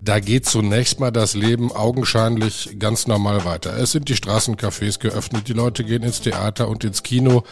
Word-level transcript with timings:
Da 0.00 0.20
geht 0.20 0.46
zunächst 0.46 1.00
mal 1.00 1.10
das 1.10 1.34
Leben 1.34 1.72
augenscheinlich 1.72 2.76
ganz 2.78 3.06
normal 3.08 3.44
weiter. 3.44 3.76
Es 3.76 3.92
sind 3.92 4.08
die 4.08 4.14
Straßencafés 4.14 5.00
geöffnet, 5.00 5.48
die 5.48 5.52
Leute 5.52 5.82
gehen 5.84 6.04
ins 6.04 6.20
Theater 6.20 6.68
und 6.68 6.84
ins 6.84 7.02
Kino. 7.02 7.42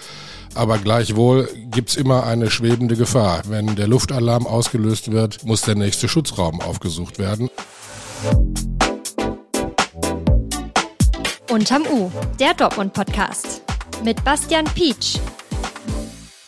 Aber 0.55 0.79
gleichwohl 0.79 1.51
gibt's 1.71 1.97
immer 1.97 2.25
eine 2.25 2.51
schwebende 2.51 2.97
Gefahr. 2.97 3.43
Wenn 3.49 3.75
der 3.75 3.89
Luftalarm 3.89 4.47
ausgelöst 4.47 5.11
wird, 5.11 5.45
muss 5.45 5.63
der 5.63 5.75
nächste 5.75 6.09
Schutzraum 6.09 6.61
aufgesucht 6.61 7.19
werden. 7.19 7.51
Unterm 11.51 11.83
U, 11.91 12.11
der 12.39 12.55
Dortmund-Podcast. 12.55 13.63
Mit 14.05 14.23
Bastian 14.25 14.67
Pietsch. 14.67 15.19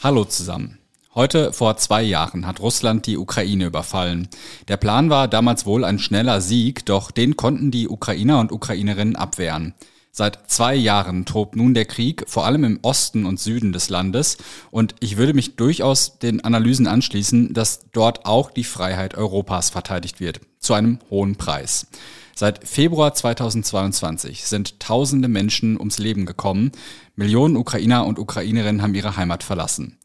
Hallo 0.02 0.24
zusammen. 0.24 0.77
Heute 1.18 1.52
vor 1.52 1.76
zwei 1.78 2.04
Jahren 2.04 2.46
hat 2.46 2.60
Russland 2.60 3.04
die 3.06 3.18
Ukraine 3.18 3.66
überfallen. 3.66 4.28
Der 4.68 4.76
Plan 4.76 5.10
war 5.10 5.26
damals 5.26 5.66
wohl 5.66 5.84
ein 5.84 5.98
schneller 5.98 6.40
Sieg, 6.40 6.86
doch 6.86 7.10
den 7.10 7.36
konnten 7.36 7.72
die 7.72 7.88
Ukrainer 7.88 8.38
und 8.38 8.52
Ukrainerinnen 8.52 9.16
abwehren. 9.16 9.74
Seit 10.12 10.48
zwei 10.48 10.76
Jahren 10.76 11.24
tobt 11.24 11.56
nun 11.56 11.74
der 11.74 11.86
Krieg, 11.86 12.24
vor 12.28 12.46
allem 12.46 12.62
im 12.62 12.78
Osten 12.82 13.26
und 13.26 13.40
Süden 13.40 13.72
des 13.72 13.88
Landes. 13.88 14.36
Und 14.70 14.94
ich 15.00 15.16
würde 15.16 15.34
mich 15.34 15.56
durchaus 15.56 16.20
den 16.20 16.44
Analysen 16.44 16.86
anschließen, 16.86 17.52
dass 17.52 17.90
dort 17.90 18.24
auch 18.24 18.52
die 18.52 18.62
Freiheit 18.62 19.16
Europas 19.16 19.70
verteidigt 19.70 20.20
wird. 20.20 20.38
Zu 20.60 20.74
einem 20.74 21.00
hohen 21.10 21.34
Preis. 21.34 21.88
Seit 22.36 22.64
Februar 22.68 23.12
2022 23.12 24.44
sind 24.44 24.78
tausende 24.78 25.26
Menschen 25.26 25.80
ums 25.80 25.98
Leben 25.98 26.26
gekommen. 26.26 26.70
Millionen 27.16 27.56
Ukrainer 27.56 28.06
und 28.06 28.20
Ukrainerinnen 28.20 28.82
haben 28.82 28.94
ihre 28.94 29.16
Heimat 29.16 29.42
verlassen. 29.42 29.98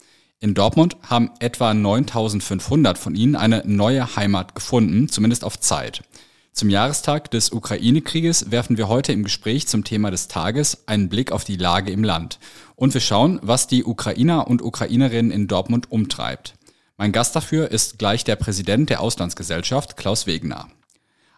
In 0.44 0.56
Dortmund 0.56 0.98
haben 1.04 1.32
etwa 1.40 1.74
9500 1.74 2.98
von 2.98 3.16
ihnen 3.16 3.38
eine 3.38 3.64
neue 3.66 4.18
Heimat 4.18 4.56
gefunden, 4.56 5.08
zumindest 5.08 5.46
auf 5.46 5.58
Zeit. 5.58 6.04
Zum 6.52 6.70
Jahrestag 6.70 7.32
des 7.32 7.54
Ukraine-Krieges 7.54 8.52
werfen 8.52 8.78
wir 8.78 8.90
heute 8.90 9.14
im 9.14 9.24
Gespräch 9.24 9.70
zum 9.70 9.86
Thema 9.86 10.12
des 10.12 10.28
Tages 10.28 10.86
einen 10.86 11.08
Blick 11.08 11.32
auf 11.32 11.45
die 11.45 11.56
Lage 11.56 11.94
im 11.94 12.04
Land. 12.04 12.40
Und 12.76 12.94
wir 12.94 13.00
schauen, 13.00 13.40
was 13.42 13.67
die 13.67 13.86
Ukrainer 13.86 14.50
und 14.50 14.62
Ukrainerinnen 14.62 15.32
in 15.32 15.48
Dortmund 15.48 15.90
umtreibt. 15.94 16.56
Mein 16.98 17.14
Gast 17.14 17.38
dafür 17.38 17.72
ist 17.72 17.98
gleich 17.98 18.26
der 18.26 18.36
Präsident 18.36 18.89
der 18.89 19.00
Auslandsgesellschaft, 19.00 19.95
Klaus 19.95 20.28
Wegener. 20.28 20.67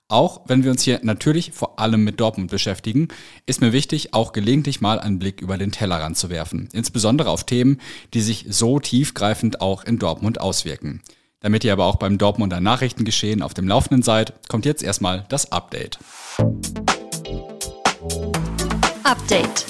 Auch 0.07 0.41
wenn 0.45 0.63
wir 0.63 0.69
uns 0.69 0.83
hier 0.83 0.99
natürlich 1.01 1.51
vor 1.51 1.79
allem 1.79 2.03
mit 2.03 2.19
Dortmund 2.19 2.51
beschäftigen, 2.51 3.07
ist 3.47 3.59
mir 3.59 3.73
wichtig, 3.73 4.13
auch 4.13 4.33
gelegentlich 4.33 4.79
mal 4.79 4.99
einen 4.99 5.17
Blick 5.17 5.41
über 5.41 5.57
den 5.57 5.71
Tellerrand 5.71 6.15
zu 6.15 6.29
werfen. 6.29 6.69
Insbesondere 6.73 7.31
auf 7.31 7.43
Themen, 7.43 7.81
die 8.13 8.21
sich 8.21 8.45
so 8.47 8.79
tiefgreifend 8.79 9.61
auch 9.61 9.83
in 9.83 9.97
Dortmund 9.97 10.39
auswirken. 10.39 11.01
Damit 11.39 11.63
ihr 11.63 11.73
aber 11.73 11.85
auch 11.85 11.95
beim 11.95 12.19
Dortmunder 12.19 12.61
Nachrichtengeschehen 12.61 13.41
auf 13.41 13.55
dem 13.55 13.67
Laufenden 13.67 14.03
seid, 14.03 14.33
kommt 14.47 14.65
jetzt 14.65 14.83
erstmal 14.83 15.25
das 15.29 15.51
Update. 15.51 15.97
Update. 19.03 19.65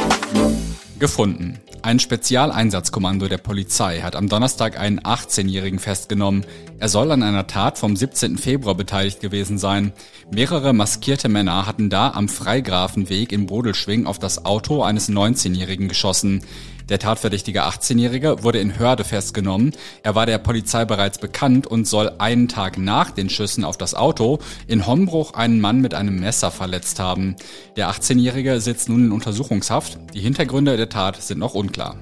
Gefunden. 1.00 1.62
Ein 1.86 2.00
Spezialeinsatzkommando 2.00 3.28
der 3.28 3.38
Polizei 3.38 4.00
hat 4.02 4.16
am 4.16 4.28
Donnerstag 4.28 4.80
einen 4.80 5.02
18-Jährigen 5.02 5.78
festgenommen. 5.78 6.44
Er 6.80 6.90
soll 6.90 7.12
an 7.12 7.22
einer 7.22 7.46
Tat 7.46 7.78
vom 7.78 7.96
17. 7.96 8.40
Februar 8.40 8.74
beteiligt 8.74 9.20
gewesen 9.20 9.60
sein. 9.60 9.94
Mehrere 10.32 10.74
maskierte 10.74 11.30
Männer 11.30 11.68
hatten 11.68 11.92
da 11.92 12.10
am 12.10 12.28
Freigrafenweg 12.28 13.32
in 13.32 13.46
Bodelschwing 13.46 14.08
auf 14.08 14.18
das 14.18 14.46
Auto 14.46 14.82
eines 14.82 15.10
19-Jährigen 15.10 15.88
geschossen. 15.88 16.44
Der 16.90 17.00
tatverdächtige 17.00 17.64
18-Jährige 17.64 18.44
wurde 18.44 18.60
in 18.60 18.78
Hörde 18.78 19.04
festgenommen. 19.04 19.72
Er 20.04 20.14
war 20.14 20.28
der 20.28 20.38
Polizei 20.38 20.86
bereits 20.86 21.18
bekannt 21.18 21.66
und 21.66 21.88
soll 21.88 22.12
einen 22.20 22.48
Tag 22.48 22.78
nach 22.78 23.10
den 23.10 23.30
Schüssen 23.30 23.64
auf 23.64 23.76
das 23.76 23.96
Auto 23.96 24.38
in 24.68 24.86
Hombruch 24.86 25.34
einen 25.34 25.60
Mann 25.60 25.82
mit 25.82 25.96
einem 25.96 26.20
Messer 26.20 26.52
verletzt 26.52 27.00
haben. 27.00 27.36
Der 27.76 27.90
18-Jährige 27.90 28.62
sitzt 28.62 28.88
nun 28.88 29.06
in 29.06 29.12
Untersuchungshaft. 29.12 29.98
Die 30.14 30.22
Hintergründe 30.22 30.78
der 30.78 30.90
Tat 30.90 31.22
sind 31.22 31.40
noch 31.40 31.56
unklar. 31.56 31.98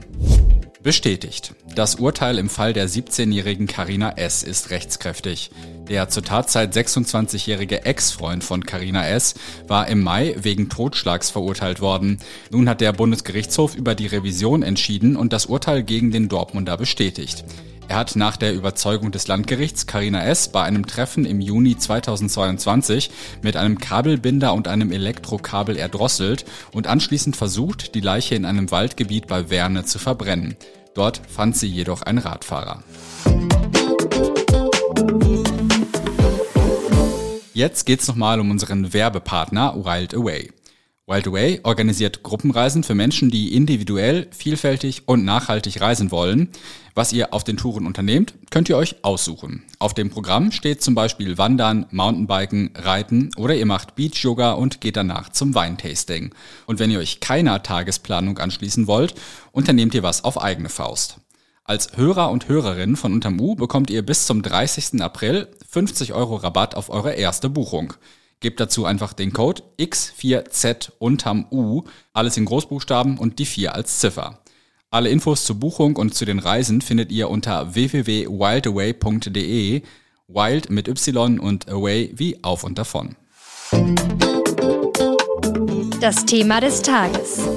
Bestätigt. 0.83 1.55
Das 1.75 1.95
Urteil 1.95 2.37
im 2.37 2.49
Fall 2.49 2.73
der 2.73 2.89
17-jährigen 2.89 3.67
Karina 3.67 4.17
S. 4.17 4.43
ist 4.43 4.69
rechtskräftig. 4.69 5.49
Der 5.87 6.09
zur 6.09 6.23
Tatzeit 6.23 6.75
26-jährige 6.75 7.85
Ex-Freund 7.85 8.43
von 8.43 8.65
Karina 8.65 9.07
S. 9.07 9.35
war 9.65 9.87
im 9.87 10.03
Mai 10.03 10.35
wegen 10.37 10.67
Totschlags 10.67 11.29
verurteilt 11.29 11.79
worden. 11.79 12.19
Nun 12.51 12.67
hat 12.67 12.81
der 12.81 12.91
Bundesgerichtshof 12.91 13.75
über 13.75 13.95
die 13.95 14.07
Revision 14.07 14.61
entschieden 14.61 15.15
und 15.15 15.31
das 15.31 15.45
Urteil 15.45 15.83
gegen 15.83 16.11
den 16.11 16.27
Dortmunder 16.27 16.75
bestätigt. 16.75 17.45
Er 17.89 17.97
hat 17.97 18.15
nach 18.15 18.37
der 18.37 18.53
Überzeugung 18.53 19.11
des 19.11 19.27
Landgerichts 19.27 19.85
Karina 19.85 20.23
S. 20.23 20.47
bei 20.47 20.63
einem 20.63 20.87
Treffen 20.87 21.25
im 21.25 21.41
Juni 21.41 21.77
2022 21.77 23.11
mit 23.41 23.57
einem 23.57 23.77
Kabelbinder 23.77 24.53
und 24.53 24.67
einem 24.67 24.91
Elektrokabel 24.91 25.75
erdrosselt 25.75 26.45
und 26.71 26.87
anschließend 26.87 27.35
versucht, 27.35 27.93
die 27.93 27.99
Leiche 27.99 28.35
in 28.35 28.45
einem 28.45 28.71
Waldgebiet 28.71 29.27
bei 29.27 29.49
Werne 29.49 29.83
zu 29.83 29.99
verbrennen. 29.99 30.55
Dort 30.95 31.21
fand 31.27 31.57
sie 31.57 31.67
jedoch 31.67 32.03
ein 32.03 32.19
Radfahrer. 32.19 32.83
Jetzt 37.53 37.85
geht's 37.85 38.07
nochmal 38.07 38.39
um 38.39 38.49
unseren 38.49 38.93
Werbepartner 38.93 39.75
Wild 39.75 40.15
Away. 40.15 40.52
Wild 41.05 41.27
Away 41.27 41.59
organisiert 41.63 42.23
Gruppenreisen 42.23 42.81
für 42.81 42.95
Menschen, 42.95 43.29
die 43.29 43.53
individuell, 43.53 44.27
vielfältig 44.31 45.03
und 45.05 45.25
nachhaltig 45.25 45.81
reisen 45.81 46.11
wollen. 46.11 46.47
Was 46.95 47.11
ihr 47.11 47.33
auf 47.33 47.43
den 47.43 47.57
Touren 47.57 47.85
unternehmt, 47.85 48.35
könnt 48.51 48.69
ihr 48.69 48.77
euch 48.77 49.03
aussuchen. 49.03 49.63
Auf 49.79 49.93
dem 49.93 50.09
Programm 50.09 50.53
steht 50.53 50.81
zum 50.81 50.95
Beispiel 50.95 51.37
Wandern, 51.37 51.87
Mountainbiken, 51.91 52.71
Reiten 52.75 53.31
oder 53.35 53.53
ihr 53.53 53.65
macht 53.65 53.95
Beach-Yoga 53.95 54.53
und 54.53 54.79
geht 54.79 54.95
danach 54.95 55.27
zum 55.27 55.53
Weintasting. 55.55 56.33
Und 56.67 56.79
wenn 56.79 56.89
ihr 56.89 56.99
euch 56.99 57.19
keiner 57.19 57.61
Tagesplanung 57.61 58.37
anschließen 58.37 58.87
wollt, 58.87 59.13
unternehmt 59.51 59.93
ihr 59.95 60.03
was 60.03 60.23
auf 60.23 60.41
eigene 60.41 60.69
Faust. 60.69 61.17
Als 61.65 61.97
Hörer 61.97 62.31
und 62.31 62.47
Hörerin 62.47 62.95
von 62.95 63.11
Unterm 63.11 63.41
U 63.41 63.55
bekommt 63.55 63.89
ihr 63.89 64.05
bis 64.05 64.25
zum 64.25 64.41
30. 64.41 65.01
April 65.01 65.49
50 65.69 66.13
Euro 66.13 66.37
Rabatt 66.37 66.75
auf 66.75 66.89
eure 66.89 67.11
erste 67.11 67.49
Buchung. 67.49 67.93
Gebt 68.43 68.59
dazu 68.59 68.85
einfach 68.85 69.13
den 69.13 69.31
Code 69.31 69.63
X4Z 69.79 70.91
unterm 70.99 71.47
U, 71.49 71.83
alles 72.11 72.35
in 72.35 72.43
Großbuchstaben 72.43 73.17
und 73.17 73.39
die 73.39 73.45
4 73.45 73.73
als 73.73 73.99
Ziffer. 73.99 74.39
Alle 74.91 75.07
Infos 75.07 75.45
zur 75.45 75.55
Buchung 75.55 75.95
und 75.95 76.13
zu 76.13 76.25
den 76.25 76.39
Reisen 76.39 76.81
findet 76.81 77.09
ihr 77.09 77.29
unter 77.29 77.73
www.wildaway.de. 77.73 79.81
Wild 80.27 80.69
mit 80.69 80.89
Y 80.89 81.39
und 81.39 81.69
Away 81.69 82.11
wie 82.15 82.43
auf 82.43 82.65
und 82.65 82.77
davon. 82.77 83.15
Das 86.01 86.25
Thema 86.25 86.59
des 86.59 86.81
Tages. 86.81 87.47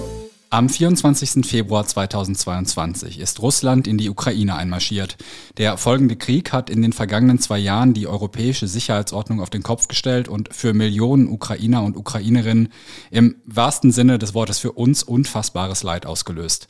Am 0.48 0.68
24. 0.68 1.44
Februar 1.44 1.84
2022 1.84 3.18
ist 3.18 3.42
Russland 3.42 3.88
in 3.88 3.98
die 3.98 4.08
Ukraine 4.08 4.54
einmarschiert. 4.54 5.16
Der 5.56 5.76
folgende 5.76 6.14
Krieg 6.14 6.52
hat 6.52 6.70
in 6.70 6.82
den 6.82 6.92
vergangenen 6.92 7.40
zwei 7.40 7.58
Jahren 7.58 7.94
die 7.94 8.06
europäische 8.06 8.68
Sicherheitsordnung 8.68 9.40
auf 9.40 9.50
den 9.50 9.64
Kopf 9.64 9.88
gestellt 9.88 10.28
und 10.28 10.54
für 10.54 10.72
Millionen 10.72 11.28
Ukrainer 11.28 11.82
und 11.82 11.96
Ukrainerinnen 11.96 12.68
im 13.10 13.34
wahrsten 13.44 13.90
Sinne 13.90 14.20
des 14.20 14.34
Wortes 14.34 14.60
für 14.60 14.70
uns 14.70 15.02
unfassbares 15.02 15.82
Leid 15.82 16.06
ausgelöst. 16.06 16.68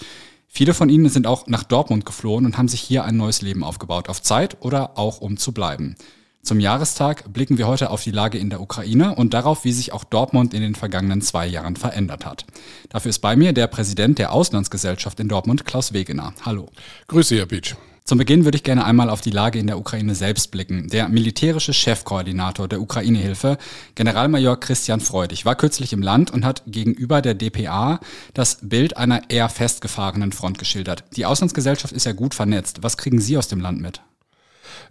Viele 0.48 0.72
von 0.72 0.88
ihnen 0.88 1.10
sind 1.10 1.26
auch 1.26 1.46
nach 1.46 1.62
Dortmund 1.62 2.06
geflohen 2.06 2.46
und 2.46 2.56
haben 2.56 2.68
sich 2.68 2.80
hier 2.80 3.04
ein 3.04 3.18
neues 3.18 3.42
Leben 3.42 3.62
aufgebaut, 3.62 4.08
auf 4.08 4.22
Zeit 4.22 4.56
oder 4.62 4.96
auch 4.96 5.20
um 5.20 5.36
zu 5.36 5.52
bleiben. 5.52 5.96
Zum 6.46 6.60
Jahrestag 6.60 7.32
blicken 7.32 7.58
wir 7.58 7.66
heute 7.66 7.90
auf 7.90 8.04
die 8.04 8.12
Lage 8.12 8.38
in 8.38 8.50
der 8.50 8.60
Ukraine 8.60 9.16
und 9.16 9.34
darauf, 9.34 9.64
wie 9.64 9.72
sich 9.72 9.92
auch 9.92 10.04
Dortmund 10.04 10.54
in 10.54 10.62
den 10.62 10.76
vergangenen 10.76 11.20
zwei 11.20 11.44
Jahren 11.44 11.74
verändert 11.74 12.24
hat. 12.24 12.46
Dafür 12.88 13.08
ist 13.10 13.18
bei 13.18 13.34
mir 13.34 13.52
der 13.52 13.66
Präsident 13.66 14.20
der 14.20 14.30
Auslandsgesellschaft 14.30 15.18
in 15.18 15.26
Dortmund, 15.26 15.64
Klaus 15.64 15.92
Wegener. 15.92 16.34
Hallo. 16.42 16.68
Grüße, 17.08 17.34
Herr 17.36 17.46
Beach. 17.46 17.74
Zum 18.04 18.18
Beginn 18.18 18.44
würde 18.44 18.54
ich 18.54 18.62
gerne 18.62 18.84
einmal 18.84 19.10
auf 19.10 19.22
die 19.22 19.32
Lage 19.32 19.58
in 19.58 19.66
der 19.66 19.76
Ukraine 19.76 20.14
selbst 20.14 20.52
blicken. 20.52 20.86
Der 20.88 21.08
militärische 21.08 21.72
Chefkoordinator 21.72 22.68
der 22.68 22.80
Ukraine-Hilfe, 22.80 23.58
Generalmajor 23.96 24.60
Christian 24.60 25.00
Freudig, 25.00 25.46
war 25.46 25.56
kürzlich 25.56 25.92
im 25.92 26.00
Land 26.00 26.30
und 26.30 26.44
hat 26.44 26.62
gegenüber 26.68 27.22
der 27.22 27.34
DPA 27.34 27.98
das 28.34 28.58
Bild 28.62 28.96
einer 28.96 29.30
eher 29.30 29.48
festgefahrenen 29.48 30.30
Front 30.30 30.58
geschildert. 30.58 31.02
Die 31.16 31.26
Auslandsgesellschaft 31.26 31.92
ist 31.92 32.06
ja 32.06 32.12
gut 32.12 32.34
vernetzt. 32.34 32.84
Was 32.84 32.96
kriegen 32.96 33.20
Sie 33.20 33.36
aus 33.36 33.48
dem 33.48 33.58
Land 33.58 33.80
mit? 33.80 34.00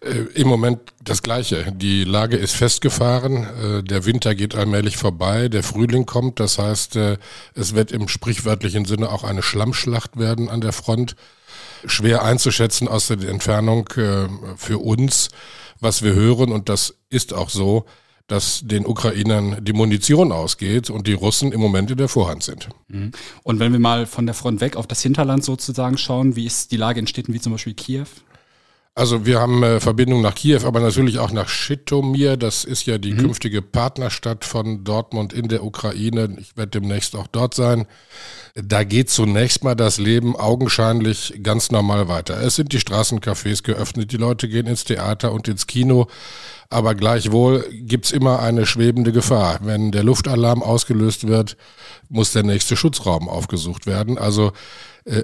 Äh, 0.01 0.39
Im 0.39 0.47
Moment 0.47 0.79
das 1.03 1.21
Gleiche. 1.21 1.71
Die 1.71 2.03
Lage 2.03 2.37
ist 2.37 2.55
festgefahren. 2.55 3.47
Äh, 3.61 3.83
der 3.83 4.05
Winter 4.05 4.35
geht 4.35 4.55
allmählich 4.55 4.97
vorbei. 4.97 5.49
Der 5.49 5.63
Frühling 5.63 6.05
kommt. 6.05 6.39
Das 6.39 6.57
heißt, 6.57 6.95
äh, 6.95 7.17
es 7.53 7.75
wird 7.75 7.91
im 7.91 8.07
sprichwörtlichen 8.07 8.85
Sinne 8.85 9.09
auch 9.09 9.23
eine 9.23 9.41
Schlammschlacht 9.41 10.17
werden 10.17 10.49
an 10.49 10.61
der 10.61 10.73
Front. 10.73 11.15
Schwer 11.85 12.23
einzuschätzen 12.23 12.87
aus 12.87 13.07
der 13.07 13.21
Entfernung 13.29 13.87
für 14.57 14.79
uns, 14.79 15.29
was 15.79 16.01
wir 16.01 16.13
hören. 16.13 16.51
Und 16.51 16.67
das 16.67 16.95
ist 17.09 17.31
auch 17.31 17.49
so 17.49 17.85
dass 18.27 18.61
den 18.63 18.85
Ukrainern 18.85 19.63
die 19.63 19.73
Munition 19.73 20.31
ausgeht 20.31 20.89
und 20.89 21.05
die 21.05 21.13
Russen 21.13 21.51
im 21.51 21.61
Moment 21.61 21.91
in 21.91 21.97
der 21.97 22.07
Vorhand 22.07 22.43
sind. 22.43 22.69
Mhm. 22.87 23.11
Und 23.43 23.59
wenn 23.59 23.71
wir 23.71 23.79
mal 23.79 24.07
von 24.07 24.25
der 24.25 24.33
Front 24.33 24.61
weg 24.61 24.75
auf 24.75 24.87
das 24.87 25.01
Hinterland 25.01 25.43
sozusagen 25.43 25.97
schauen, 25.97 26.35
wie 26.35 26.45
ist 26.45 26.71
die 26.71 26.77
Lage 26.77 26.99
in 26.99 27.07
Städten 27.07 27.33
wie 27.33 27.39
zum 27.39 27.51
Beispiel 27.51 27.75
Kiew? 27.75 28.07
Also 28.97 29.25
wir 29.25 29.41
haben 29.41 29.61
äh, 29.61 29.81
Verbindung 29.81 30.21
nach 30.21 30.35
Kiew, 30.35 30.61
aber 30.65 30.79
natürlich 30.79 31.19
auch 31.19 31.31
nach 31.31 31.49
Schitomir. 31.49 32.37
Das 32.37 32.63
ist 32.63 32.85
ja 32.85 32.97
die 32.97 33.11
mhm. 33.11 33.17
künftige 33.17 33.61
Partnerstadt 33.61 34.45
von 34.45 34.85
Dortmund 34.85 35.33
in 35.33 35.49
der 35.49 35.65
Ukraine. 35.65 36.37
Ich 36.39 36.55
werde 36.55 36.79
demnächst 36.79 37.13
auch 37.17 37.27
dort 37.27 37.53
sein. 37.53 37.87
Da 38.55 38.85
geht 38.85 39.09
zunächst 39.09 39.65
mal 39.65 39.75
das 39.75 39.97
Leben 39.97 40.37
augenscheinlich 40.37 41.41
ganz 41.43 41.71
normal 41.71 42.07
weiter. 42.07 42.41
Es 42.41 42.55
sind 42.55 42.71
die 42.71 42.79
Straßencafés 42.79 43.63
geöffnet, 43.63 44.13
die 44.13 44.17
Leute 44.17 44.47
gehen 44.47 44.65
ins 44.65 44.85
Theater 44.85 45.33
und 45.33 45.49
ins 45.49 45.67
Kino. 45.67 46.07
Aber 46.69 46.95
gleichwohl 46.95 47.65
gibt's 47.69 48.11
immer 48.11 48.39
eine 48.39 48.65
schwebende 48.65 49.11
Gefahr. 49.11 49.59
Wenn 49.63 49.91
der 49.91 50.03
Luftalarm 50.03 50.63
ausgelöst 50.63 51.27
wird, 51.27 51.57
muss 52.07 52.31
der 52.31 52.43
nächste 52.43 52.77
Schutzraum 52.77 53.27
aufgesucht 53.27 53.87
werden. 53.87 54.17
Also 54.17 54.53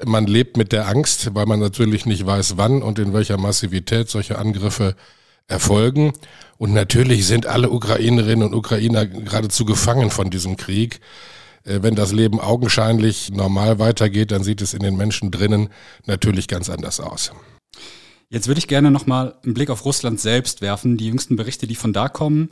man 0.05 0.27
lebt 0.27 0.57
mit 0.57 0.71
der 0.71 0.87
Angst, 0.87 1.33
weil 1.33 1.47
man 1.47 1.59
natürlich 1.59 2.05
nicht 2.05 2.25
weiß, 2.25 2.57
wann 2.57 2.83
und 2.83 2.99
in 2.99 3.13
welcher 3.13 3.37
Massivität 3.37 4.09
solche 4.09 4.37
Angriffe 4.37 4.95
erfolgen. 5.47 6.13
Und 6.57 6.73
natürlich 6.73 7.25
sind 7.25 7.45
alle 7.45 7.69
Ukrainerinnen 7.69 8.47
und 8.47 8.53
Ukrainer 8.53 9.05
geradezu 9.05 9.65
gefangen 9.65 10.11
von 10.11 10.29
diesem 10.29 10.57
Krieg. 10.57 10.99
Äh, 11.63 11.79
wenn 11.81 11.95
das 11.95 12.11
Leben 12.11 12.39
augenscheinlich 12.39 13.31
normal 13.31 13.79
weitergeht, 13.79 14.31
dann 14.31 14.43
sieht 14.43 14.61
es 14.61 14.73
in 14.73 14.81
den 14.81 14.97
Menschen 14.97 15.31
drinnen 15.31 15.69
natürlich 16.05 16.47
ganz 16.47 16.69
anders 16.69 16.99
aus. 16.99 17.31
Jetzt 18.29 18.47
würde 18.47 18.59
ich 18.59 18.67
gerne 18.67 18.91
nochmal 18.91 19.35
einen 19.43 19.53
Blick 19.53 19.69
auf 19.69 19.83
Russland 19.83 20.19
selbst 20.19 20.61
werfen. 20.61 20.97
Die 20.97 21.07
jüngsten 21.07 21.35
Berichte, 21.35 21.67
die 21.67 21.75
von 21.75 21.91
da 21.91 22.07
kommen, 22.07 22.51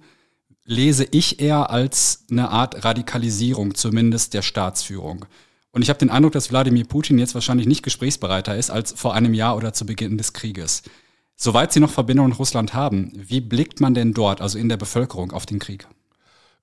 lese 0.66 1.08
ich 1.10 1.40
eher 1.40 1.70
als 1.70 2.26
eine 2.30 2.50
Art 2.50 2.84
Radikalisierung, 2.84 3.76
zumindest 3.76 4.34
der 4.34 4.42
Staatsführung. 4.42 5.26
Und 5.72 5.82
ich 5.84 5.90
habe 5.90 6.00
den 6.00 6.10
Eindruck, 6.10 6.34
dass 6.34 6.50
Wladimir 6.50 6.86
Putin 6.86 7.20
jetzt 7.20 7.36
wahrscheinlich 7.36 7.68
nicht 7.68 7.84
gesprächsbereiter 7.84 8.56
ist 8.56 8.72
als 8.72 8.92
vor 8.92 9.14
einem 9.14 9.34
Jahr 9.34 9.56
oder 9.56 9.74
zu 9.74 9.86
Beginn 9.86 10.18
des 10.18 10.34
Krieges. 10.34 10.82
Soweit 11.36 11.72
Sie 11.72 11.80
noch 11.80 11.92
Verbindungen 11.92 12.32
mit 12.32 12.40
Russland 12.40 12.74
haben, 12.74 13.14
wie 13.16 13.40
blickt 13.40 13.80
man 13.80 13.94
denn 13.94 14.14
dort, 14.14 14.42
also 14.42 14.58
in 14.58 14.68
der 14.68 14.78
Bevölkerung, 14.78 15.32
auf 15.32 15.46
den 15.46 15.60
Krieg? 15.60 15.88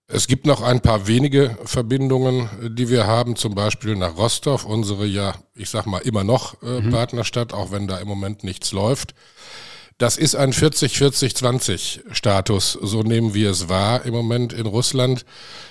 Es 0.08 0.28
gibt 0.28 0.46
noch 0.46 0.60
ein 0.60 0.80
paar 0.80 1.08
wenige 1.08 1.56
Verbindungen, 1.64 2.48
die 2.76 2.88
wir 2.90 3.06
haben, 3.06 3.34
zum 3.34 3.54
Beispiel 3.54 3.96
nach 3.96 4.16
Rostov, 4.16 4.64
unsere 4.64 5.04
ja, 5.06 5.34
ich 5.54 5.68
sag 5.68 5.86
mal, 5.86 5.98
immer 5.98 6.22
noch 6.22 6.62
äh, 6.62 6.80
mhm. 6.80 6.90
Partnerstadt, 6.90 7.52
auch 7.52 7.72
wenn 7.72 7.88
da 7.88 7.98
im 7.98 8.06
Moment 8.06 8.44
nichts 8.44 8.70
läuft. 8.70 9.14
Das 9.98 10.18
ist 10.18 10.36
ein 10.36 10.52
40-40-20 10.52 12.12
Status, 12.12 12.78
so 12.80 13.02
nehmen 13.02 13.32
wir 13.34 13.50
es 13.50 13.68
wahr 13.68 14.04
im 14.04 14.12
Moment 14.12 14.52
in 14.52 14.66
Russland. 14.66 15.24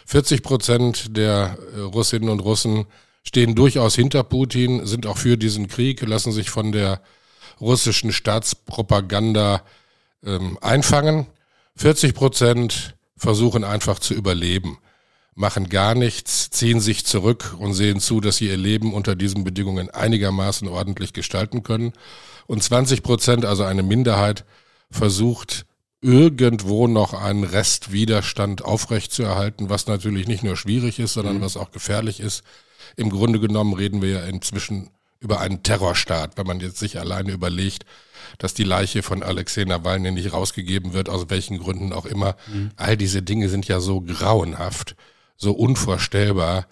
40 0.07 0.41
Prozent 0.41 1.15
der 1.15 1.57
äh, 1.75 1.81
Russinnen 1.81 2.29
und 2.29 2.39
Russen 2.39 2.87
stehen 3.25 3.55
durchaus 3.55 3.95
hinter 3.95 4.23
Putin, 4.23 4.85
sind 4.85 5.05
auch 5.05 5.17
für 5.17 5.37
diesen 5.37 5.67
Krieg, 5.67 6.01
lassen 6.01 6.31
sich 6.31 6.49
von 6.49 6.71
der 6.71 7.01
russischen 7.59 8.11
Staatspropaganda 8.11 9.63
ähm, 10.23 10.57
einfangen. 10.61 11.27
40 11.75 12.13
Prozent 12.13 12.95
versuchen 13.17 13.63
einfach 13.63 13.99
zu 13.99 14.13
überleben, 14.13 14.77
machen 15.33 15.69
gar 15.69 15.95
nichts, 15.95 16.49
ziehen 16.49 16.79
sich 16.79 17.05
zurück 17.05 17.55
und 17.59 17.73
sehen 17.73 17.99
zu, 17.99 18.21
dass 18.21 18.37
sie 18.37 18.47
ihr 18.47 18.57
Leben 18.57 18.93
unter 18.93 19.15
diesen 19.15 19.43
Bedingungen 19.43 19.89
einigermaßen 19.89 20.67
ordentlich 20.67 21.13
gestalten 21.13 21.63
können. 21.63 21.93
Und 22.47 22.63
20 22.63 23.03
Prozent, 23.03 23.45
also 23.45 23.63
eine 23.63 23.83
Minderheit, 23.83 24.45
versucht 24.91 25.65
irgendwo 26.01 26.87
noch 26.87 27.13
einen 27.13 27.43
Restwiderstand 27.43 28.63
aufrechtzuerhalten, 28.63 29.69
was 29.69 29.87
natürlich 29.87 30.27
nicht 30.27 30.43
nur 30.43 30.55
schwierig 30.55 30.99
ist, 30.99 31.13
sondern 31.13 31.37
mhm. 31.37 31.41
was 31.41 31.57
auch 31.57 31.71
gefährlich 31.71 32.19
ist, 32.19 32.43
im 32.95 33.09
Grunde 33.09 33.39
genommen 33.39 33.73
reden 33.73 34.01
wir 34.01 34.09
ja 34.09 34.23
inzwischen 34.25 34.89
über 35.19 35.39
einen 35.39 35.63
Terrorstaat, 35.63 36.37
wenn 36.37 36.47
man 36.47 36.59
jetzt 36.59 36.77
sich 36.77 36.99
alleine 36.99 37.31
überlegt, 37.31 37.85
dass 38.37 38.53
die 38.53 38.63
Leiche 38.63 39.01
von 39.01 39.23
Alexei 39.23 39.63
Nawalny 39.63 40.11
nicht 40.11 40.33
rausgegeben 40.33 40.93
wird, 40.93 41.09
aus 41.09 41.29
welchen 41.29 41.57
Gründen 41.57 41.93
auch 41.93 42.05
immer. 42.05 42.35
Mhm. 42.51 42.71
All 42.75 42.97
diese 42.97 43.21
Dinge 43.21 43.49
sind 43.49 43.67
ja 43.67 43.79
so 43.79 44.01
grauenhaft, 44.01 44.95
so 45.37 45.51
unvorstellbar, 45.53 46.67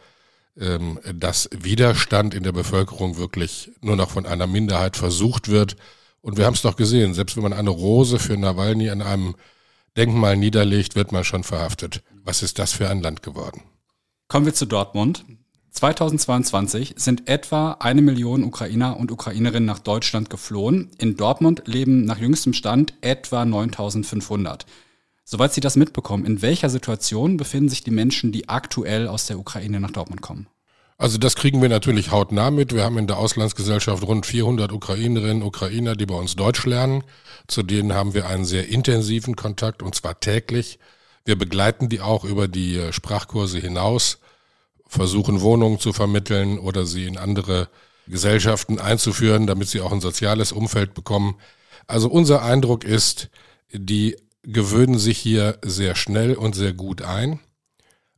ähm, 0.57 0.99
dass 1.13 1.49
Widerstand 1.51 2.33
in 2.33 2.43
der 2.43 2.51
Bevölkerung 2.51 3.17
wirklich 3.17 3.71
nur 3.81 3.95
noch 3.95 4.11
von 4.11 4.25
einer 4.25 4.47
Minderheit 4.47 4.97
versucht 4.97 5.49
wird. 5.49 5.75
Und 6.21 6.37
wir 6.37 6.45
haben 6.45 6.53
es 6.53 6.61
doch 6.61 6.75
gesehen, 6.75 7.13
selbst 7.13 7.35
wenn 7.35 7.43
man 7.43 7.53
eine 7.53 7.69
Rose 7.69 8.19
für 8.19 8.37
Nawalny 8.37 8.89
an 8.89 9.01
einem 9.01 9.35
Denkmal 9.97 10.37
niederlegt, 10.37 10.95
wird 10.95 11.11
man 11.11 11.23
schon 11.23 11.43
verhaftet. 11.43 12.03
Was 12.23 12.43
ist 12.43 12.59
das 12.59 12.73
für 12.73 12.89
ein 12.89 13.01
Land 13.01 13.23
geworden? 13.23 13.61
Kommen 14.27 14.45
wir 14.45 14.53
zu 14.53 14.65
Dortmund. 14.65 15.25
2022 15.73 16.93
sind 16.97 17.27
etwa 17.27 17.77
eine 17.79 18.03
Million 18.03 18.43
Ukrainer 18.43 18.97
und 18.97 19.11
Ukrainerinnen 19.11 19.65
nach 19.65 19.79
Deutschland 19.79 20.29
geflohen. 20.29 20.91
In 20.99 21.17
Dortmund 21.17 21.63
leben 21.65 22.05
nach 22.05 22.19
jüngstem 22.19 22.53
Stand 22.53 22.93
etwa 23.01 23.43
9500. 23.43 24.67
Soweit 25.25 25.53
Sie 25.53 25.61
das 25.61 25.75
mitbekommen, 25.75 26.25
in 26.25 26.43
welcher 26.43 26.69
Situation 26.69 27.37
befinden 27.37 27.69
sich 27.69 27.83
die 27.83 27.91
Menschen, 27.91 28.31
die 28.31 28.49
aktuell 28.49 29.07
aus 29.07 29.25
der 29.25 29.39
Ukraine 29.39 29.79
nach 29.79 29.89
Dortmund 29.89 30.21
kommen? 30.21 30.47
Also 30.99 31.17
das 31.17 31.35
kriegen 31.35 31.59
wir 31.61 31.69
natürlich 31.69 32.11
hautnah 32.11 32.51
mit. 32.51 32.71
Wir 32.71 32.83
haben 32.83 32.99
in 32.99 33.07
der 33.07 33.17
Auslandsgesellschaft 33.17 34.03
rund 34.03 34.27
400 34.27 34.71
Ukrainerinnen 34.71 35.41
und 35.41 35.47
Ukrainer, 35.47 35.95
die 35.95 36.05
bei 36.05 36.15
uns 36.15 36.35
Deutsch 36.35 36.65
lernen. 36.67 37.03
Zu 37.47 37.63
denen 37.63 37.93
haben 37.93 38.13
wir 38.13 38.27
einen 38.27 38.45
sehr 38.45 38.69
intensiven 38.69 39.35
Kontakt 39.35 39.81
und 39.81 39.95
zwar 39.95 40.19
täglich. 40.19 40.77
Wir 41.25 41.35
begleiten 41.35 41.89
die 41.89 41.99
auch 41.99 42.25
über 42.25 42.47
die 42.47 42.77
äh, 42.77 42.93
Sprachkurse 42.93 43.57
hinaus 43.57 44.19
versuchen, 44.93 45.41
Wohnungen 45.41 45.79
zu 45.79 45.93
vermitteln 45.93 46.59
oder 46.59 46.85
sie 46.85 47.05
in 47.05 47.17
andere 47.17 47.67
Gesellschaften 48.07 48.79
einzuführen, 48.79 49.47
damit 49.47 49.69
sie 49.69 49.81
auch 49.81 49.91
ein 49.91 50.01
soziales 50.01 50.51
Umfeld 50.51 50.93
bekommen. 50.93 51.35
Also 51.87 52.09
unser 52.09 52.43
Eindruck 52.43 52.83
ist, 52.83 53.29
die 53.71 54.17
gewöhnen 54.43 54.99
sich 54.99 55.17
hier 55.17 55.57
sehr 55.63 55.95
schnell 55.95 56.35
und 56.35 56.53
sehr 56.55 56.73
gut 56.73 57.01
ein. 57.01 57.39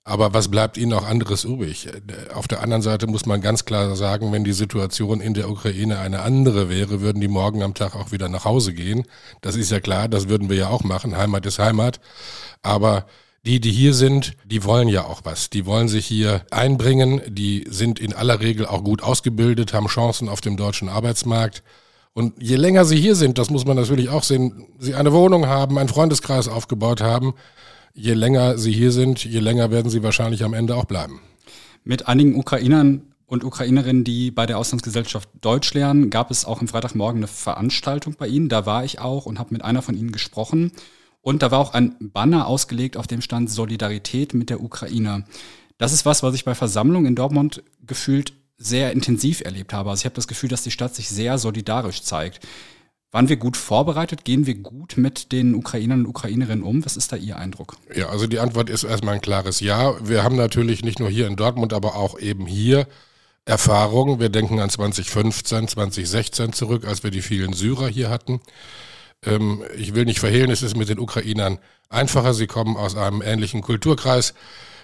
Aber 0.08 0.36
was 0.36 0.52
bleibt 0.52 0.78
ihnen 0.78 0.94
auch 0.94 1.06
anderes 1.06 1.46
übrig? 1.46 1.88
Auf 2.32 2.48
der 2.48 2.62
anderen 2.62 2.84
Seite 2.84 3.08
muss 3.08 3.26
man 3.26 3.42
ganz 3.42 3.66
klar 3.66 3.96
sagen, 3.96 4.32
wenn 4.32 4.44
die 4.44 4.54
Situation 4.54 5.20
in 5.20 5.34
der 5.34 5.50
Ukraine 5.50 5.98
eine 5.98 6.22
andere 6.22 6.70
wäre, 6.70 7.02
würden 7.02 7.22
die 7.22 7.28
morgen 7.28 7.64
am 7.64 7.74
Tag 7.74 7.96
auch 7.96 8.12
wieder 8.12 8.30
nach 8.30 8.46
Hause 8.46 8.74
gehen. 8.74 9.06
Das 9.42 9.56
ist 9.56 9.72
ja 9.72 9.80
klar, 9.80 10.08
das 10.08 10.30
würden 10.30 10.48
wir 10.48 10.58
ja 10.58 10.70
auch 10.70 10.84
machen. 10.84 11.18
Heimat 11.18 11.48
ist 11.48 11.58
Heimat. 11.58 12.00
Aber 12.62 13.08
die, 13.46 13.60
die 13.60 13.72
hier 13.72 13.94
sind, 13.94 14.36
die 14.46 14.64
wollen 14.64 14.88
ja 14.88 15.06
auch 15.06 15.22
was. 15.24 15.50
Die 15.50 15.66
wollen 15.66 15.88
sich 15.88 16.06
hier 16.06 16.46
einbringen. 16.50 17.22
Die 17.28 17.66
sind 17.70 18.00
in 18.00 18.14
aller 18.14 18.40
Regel 18.40 18.66
auch 18.66 18.84
gut 18.84 19.04
ausgebildet, 19.04 19.74
haben 19.74 19.88
Chancen 19.88 20.30
auf 20.30 20.42
dem 20.42 20.58
deutschen 20.58 20.90
Arbeitsmarkt. 20.90 21.64
Und 22.14 22.42
je 22.42 22.56
länger 22.56 22.86
sie 22.86 22.98
hier 22.98 23.16
sind, 23.16 23.38
das 23.38 23.50
muss 23.50 23.66
man 23.66 23.76
natürlich 23.76 24.10
auch 24.10 24.24
sehen, 24.24 24.68
sie 24.80 24.96
eine 24.96 25.12
Wohnung 25.12 25.48
haben, 25.48 25.78
einen 25.78 25.90
Freundeskreis 25.90 26.48
aufgebaut 26.48 27.02
haben, 27.02 27.34
je 27.94 28.14
länger 28.14 28.58
sie 28.58 28.72
hier 28.72 28.94
sind, 28.94 29.26
je 29.26 29.40
länger 29.40 29.70
werden 29.70 29.92
sie 29.92 30.02
wahrscheinlich 30.02 30.44
am 30.44 30.54
Ende 30.54 30.76
auch 30.76 30.86
bleiben. 30.86 31.20
Mit 31.84 32.08
einigen 32.08 32.36
Ukrainern 32.36 33.02
und 33.28 33.44
Ukrainerinnen, 33.44 34.06
die 34.06 34.32
bei 34.32 34.46
der 34.46 34.58
Auslandsgesellschaft 34.58 35.30
Deutsch 35.42 35.74
lernen, 35.74 36.10
gab 36.10 36.32
es 36.32 36.46
auch 36.46 36.62
am 36.62 36.70
Freitagmorgen 36.70 37.20
eine 37.20 37.28
Veranstaltung 37.28 38.16
bei 38.18 38.28
Ihnen. 38.28 38.50
Da 38.50 38.66
war 38.66 38.86
ich 38.86 39.00
auch 39.00 39.26
und 39.26 39.38
habe 39.38 39.54
mit 39.54 39.64
einer 39.64 39.82
von 39.82 39.98
Ihnen 39.98 40.12
gesprochen. 40.12 40.72
Und 41.26 41.42
da 41.42 41.50
war 41.50 41.58
auch 41.58 41.74
ein 41.74 41.96
Banner 42.00 42.46
ausgelegt, 42.46 42.98
auf 42.98 43.08
dem 43.08 43.20
stand 43.20 43.50
Solidarität 43.50 44.36
mit 44.36 44.52
der 44.52 44.62
Ukraine. 44.62 45.26
Das 45.80 45.92
ist 45.92 46.06
was, 46.06 46.22
was 46.22 46.36
ich 46.36 46.46
bei 46.46 46.54
Versammlungen 46.54 47.08
in 47.08 47.16
Dortmund 47.16 47.64
gefühlt 47.82 48.34
sehr 48.58 48.92
intensiv 48.92 49.42
erlebt 49.42 49.74
habe. 49.74 49.90
Also 49.90 50.02
ich 50.02 50.06
habe 50.06 50.14
das 50.14 50.28
Gefühl, 50.28 50.50
dass 50.50 50.62
die 50.62 50.70
Stadt 50.70 50.94
sich 50.94 51.10
sehr 51.10 51.40
solidarisch 51.40 52.04
zeigt. 52.04 52.46
Waren 53.10 53.28
wir 53.28 53.38
gut 53.38 53.58
vorbereitet? 53.58 54.24
Gehen 54.24 54.46
wir 54.46 54.54
gut 54.54 54.98
mit 54.98 55.32
den 55.32 55.56
Ukrainern 55.56 56.02
und 56.02 56.06
Ukrainerinnen 56.06 56.64
um? 56.64 56.86
Was 56.86 56.96
ist 56.96 57.12
da 57.12 57.16
Ihr 57.16 57.38
Eindruck? 57.38 57.78
Ja, 57.96 58.10
also 58.10 58.28
die 58.28 58.38
Antwort 58.38 58.70
ist 58.70 58.84
erstmal 58.84 59.16
ein 59.16 59.22
klares 59.22 59.62
Ja. 59.62 59.96
Wir 60.08 60.24
haben 60.24 60.36
natürlich 60.36 60.84
nicht 60.84 61.00
nur 61.00 61.10
hier 61.10 61.26
in 61.26 61.36
Dortmund, 61.36 61.74
aber 61.74 61.96
auch 61.96 62.20
eben 62.20 62.46
hier 62.46 62.88
Erfahrungen. 63.46 64.20
Wir 64.20 64.30
denken 64.30 64.60
an 64.60 64.70
2015, 64.70 65.70
2016 65.70 66.54
zurück, 66.54 66.86
als 66.86 67.04
wir 67.04 67.10
die 67.10 67.24
vielen 67.24 67.54
Syrer 67.54 67.88
hier 67.88 68.12
hatten. 68.12 68.42
Ähm, 69.26 69.64
ich 69.76 69.96
will 69.96 70.06
nicht 70.06 70.20
verhehlen, 70.20 70.52
es 70.52 70.62
ist 70.62 70.78
mit 70.78 70.90
den 70.90 71.00
Ukrainern 71.00 71.60
einfacher. 71.90 72.34
Sie 72.34 72.48
kommen 72.48 72.78
aus 72.78 72.96
einem 72.96 73.22
ähnlichen 73.22 73.62
Kulturkreis. 73.62 74.34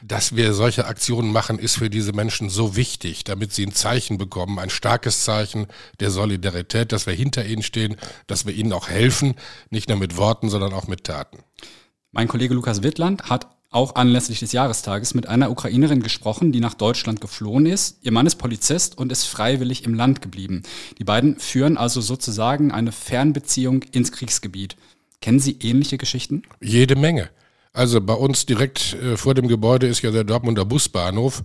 Dass 0.03 0.35
wir 0.35 0.53
solche 0.53 0.87
Aktionen 0.87 1.31
machen, 1.31 1.59
ist 1.59 1.77
für 1.77 1.91
diese 1.91 2.11
Menschen 2.11 2.49
so 2.49 2.75
wichtig, 2.75 3.23
damit 3.23 3.53
sie 3.53 3.67
ein 3.67 3.71
Zeichen 3.71 4.17
bekommen, 4.17 4.57
ein 4.57 4.71
starkes 4.71 5.23
Zeichen 5.23 5.67
der 5.99 6.09
Solidarität, 6.09 6.91
dass 6.91 7.05
wir 7.05 7.13
hinter 7.13 7.45
ihnen 7.45 7.61
stehen, 7.61 7.97
dass 8.25 8.47
wir 8.47 8.53
ihnen 8.55 8.73
auch 8.73 8.89
helfen, 8.89 9.35
nicht 9.69 9.89
nur 9.89 9.99
mit 9.99 10.17
Worten, 10.17 10.49
sondern 10.49 10.73
auch 10.73 10.87
mit 10.87 11.03
Taten. 11.03 11.43
Mein 12.11 12.27
Kollege 12.27 12.55
Lukas 12.55 12.81
Wittland 12.81 13.29
hat 13.29 13.47
auch 13.71 13.95
anlässlich 13.95 14.39
des 14.39 14.51
Jahrestages 14.51 15.13
mit 15.13 15.27
einer 15.27 15.49
Ukrainerin 15.49 16.03
gesprochen, 16.03 16.51
die 16.51 16.59
nach 16.59 16.73
Deutschland 16.73 17.21
geflohen 17.21 17.65
ist. 17.65 17.99
Ihr 18.01 18.11
Mann 18.11 18.27
ist 18.27 18.35
Polizist 18.35 18.97
und 18.97 19.11
ist 19.13 19.23
freiwillig 19.23 19.85
im 19.85 19.93
Land 19.93 20.21
geblieben. 20.21 20.63
Die 20.99 21.05
beiden 21.05 21.39
führen 21.39 21.77
also 21.77 22.01
sozusagen 22.01 22.71
eine 22.71 22.91
Fernbeziehung 22.91 23.83
ins 23.91 24.11
Kriegsgebiet. 24.11 24.75
Kennen 25.21 25.39
Sie 25.39 25.57
ähnliche 25.61 25.97
Geschichten? 25.97 26.43
Jede 26.59 26.97
Menge. 26.97 27.29
Also 27.71 28.01
bei 28.01 28.13
uns 28.13 28.45
direkt 28.45 28.93
äh, 28.95 29.15
vor 29.15 29.33
dem 29.33 29.47
Gebäude 29.47 29.87
ist 29.87 30.01
ja 30.01 30.11
der 30.11 30.25
Dortmunder 30.25 30.65
Busbahnhof. 30.65 31.43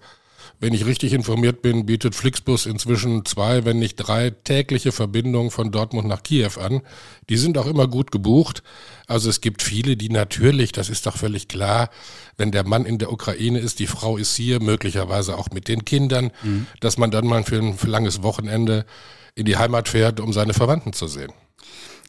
Wenn 0.58 0.72
ich 0.72 0.86
richtig 0.86 1.12
informiert 1.12 1.60
bin, 1.60 1.84
bietet 1.84 2.14
Flixbus 2.14 2.64
inzwischen 2.64 3.26
zwei, 3.26 3.66
wenn 3.66 3.78
nicht 3.78 3.96
drei 3.96 4.30
tägliche 4.30 4.90
Verbindungen 4.90 5.50
von 5.50 5.70
Dortmund 5.70 6.08
nach 6.08 6.22
Kiew 6.22 6.58
an. 6.58 6.80
Die 7.28 7.36
sind 7.36 7.58
auch 7.58 7.66
immer 7.66 7.86
gut 7.88 8.10
gebucht. 8.10 8.62
Also 9.06 9.28
es 9.28 9.42
gibt 9.42 9.62
viele, 9.62 9.96
die 9.98 10.08
natürlich, 10.08 10.72
das 10.72 10.88
ist 10.88 11.06
doch 11.06 11.16
völlig 11.16 11.48
klar, 11.48 11.90
wenn 12.38 12.52
der 12.52 12.66
Mann 12.66 12.86
in 12.86 12.96
der 12.98 13.12
Ukraine 13.12 13.58
ist, 13.58 13.80
die 13.80 13.86
Frau 13.86 14.16
ist 14.16 14.34
hier, 14.34 14.62
möglicherweise 14.62 15.36
auch 15.36 15.50
mit 15.50 15.68
den 15.68 15.84
Kindern, 15.84 16.32
mhm. 16.42 16.66
dass 16.80 16.96
man 16.96 17.10
dann 17.10 17.26
mal 17.26 17.44
für 17.44 17.58
ein 17.58 17.76
langes 17.84 18.22
Wochenende 18.22 18.86
in 19.34 19.44
die 19.44 19.58
Heimat 19.58 19.88
fährt, 19.88 20.20
um 20.20 20.32
seine 20.32 20.54
Verwandten 20.54 20.94
zu 20.94 21.06
sehen. 21.06 21.32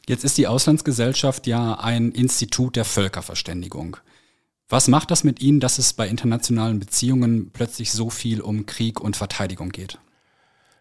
Jetzt 0.08 0.24
ist 0.24 0.38
die 0.38 0.46
Auslandsgesellschaft 0.46 1.46
ja 1.46 1.74
ein 1.74 2.12
Institut 2.12 2.76
der 2.76 2.86
Völkerverständigung. 2.86 3.98
Was 4.68 4.88
macht 4.88 5.10
das 5.10 5.24
mit 5.24 5.40
Ihnen, 5.40 5.60
dass 5.60 5.78
es 5.78 5.94
bei 5.94 6.06
internationalen 6.06 6.78
Beziehungen 6.78 7.50
plötzlich 7.52 7.90
so 7.92 8.10
viel 8.10 8.42
um 8.42 8.66
Krieg 8.66 9.00
und 9.00 9.16
Verteidigung 9.16 9.70
geht? 9.70 9.98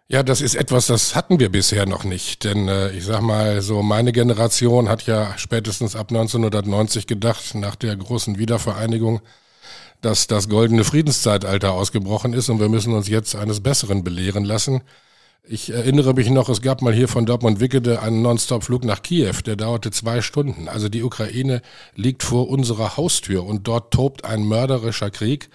Ja, 0.09 0.23
das 0.23 0.39
ist 0.41 0.55
etwas, 0.55 0.87
das 0.87 1.15
hatten 1.15 1.39
wir 1.39 1.49
bisher 1.49 1.85
noch 1.85 2.03
nicht. 2.03 2.43
Denn 2.43 2.67
äh, 2.67 2.91
ich 2.91 3.05
sag 3.05 3.21
mal, 3.21 3.61
so 3.61 3.83
meine 3.83 4.11
Generation 4.11 4.89
hat 4.89 5.05
ja 5.05 5.37
spätestens 5.37 5.95
ab 5.95 6.09
1990 6.09 7.07
gedacht, 7.07 7.55
nach 7.55 7.75
der 7.75 7.95
großen 7.95 8.37
Wiedervereinigung, 8.37 9.21
dass 10.01 10.27
das 10.27 10.47
goldene 10.47 10.83
Friedenszeitalter 10.83 11.71
ausgebrochen 11.73 12.33
ist 12.33 12.49
und 12.49 12.59
wir 12.59 12.69
müssen 12.69 12.93
uns 12.93 13.09
jetzt 13.09 13.35
eines 13.35 13.61
Besseren 13.61 14.03
belehren 14.03 14.45
lassen. 14.45 14.81
Ich 15.49 15.69
erinnere 15.69 16.13
mich 16.13 16.29
noch, 16.29 16.49
es 16.49 16.61
gab 16.61 16.81
mal 16.81 16.93
hier 16.93 17.07
von 17.07 17.25
Dortmund-Wickede 17.25 18.01
einen 18.01 18.21
Non-Stop-Flug 18.21 18.83
nach 18.83 19.01
Kiew, 19.01 19.33
der 19.45 19.55
dauerte 19.55 19.91
zwei 19.91 20.21
Stunden. 20.21 20.67
Also 20.67 20.89
die 20.89 21.03
Ukraine 21.03 21.61
liegt 21.95 22.23
vor 22.23 22.49
unserer 22.49 22.97
Haustür 22.97 23.45
und 23.45 23.65
dort 23.65 23.93
tobt 23.93 24.25
ein 24.25 24.43
mörderischer 24.43 25.09
Krieg. 25.09 25.49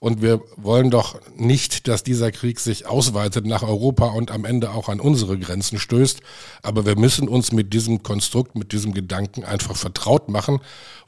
Und 0.00 0.22
wir 0.22 0.40
wollen 0.56 0.90
doch 0.90 1.20
nicht, 1.36 1.86
dass 1.86 2.02
dieser 2.02 2.32
Krieg 2.32 2.58
sich 2.58 2.86
ausweitet 2.86 3.46
nach 3.46 3.62
Europa 3.62 4.06
und 4.06 4.32
am 4.32 4.44
Ende 4.44 4.70
auch 4.72 4.88
an 4.88 4.98
unsere 4.98 5.38
Grenzen 5.38 5.78
stößt. 5.78 6.20
Aber 6.62 6.84
wir 6.84 6.98
müssen 6.98 7.28
uns 7.28 7.52
mit 7.52 7.72
diesem 7.72 8.02
Konstrukt, 8.02 8.56
mit 8.56 8.72
diesem 8.72 8.92
Gedanken 8.92 9.44
einfach 9.44 9.76
vertraut 9.76 10.28
machen. 10.28 10.58